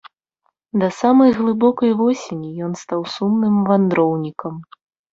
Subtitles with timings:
[0.83, 4.63] Да самай глыбокай восені ён стаў сумным вандроўнікам.